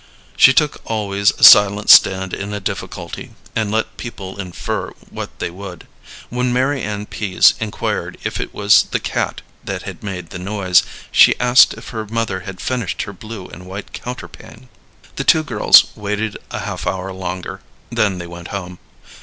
She 0.35 0.51
took 0.51 0.81
always 0.89 1.29
a 1.29 1.43
silent 1.43 1.91
stand 1.91 2.33
in 2.33 2.55
a 2.55 2.59
difficulty, 2.59 3.35
and 3.55 3.69
let 3.71 3.97
people 3.97 4.39
infer 4.41 4.93
what 5.11 5.37
they 5.37 5.51
would. 5.51 5.85
When 6.29 6.51
Mary 6.51 6.81
Ann 6.81 7.05
Pease 7.05 7.53
inquired 7.59 8.17
if 8.23 8.39
it 8.39 8.51
was 8.51 8.87
the 8.89 8.99
cat 8.99 9.43
that 9.63 9.83
had 9.83 10.01
made 10.01 10.31
the 10.31 10.39
noise, 10.39 10.81
she 11.11 11.39
asked 11.39 11.75
if 11.75 11.89
her 11.89 12.07
mother 12.07 12.39
had 12.39 12.59
finished 12.59 13.03
her 13.03 13.13
blue 13.13 13.45
and 13.49 13.67
white 13.67 13.93
counterpane. 13.93 14.69
The 15.17 15.23
two 15.23 15.43
girls 15.43 15.95
waited 15.95 16.35
a 16.49 16.61
half 16.61 16.87
hour 16.87 17.13
longer, 17.13 17.61
then 17.91 18.17
they 18.17 18.25
went 18.25 18.47
home. 18.47 18.79